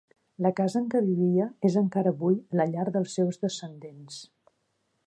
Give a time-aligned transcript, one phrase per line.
[0.43, 4.19] La casa en què vivia és encara avui la llar dels seus descendents.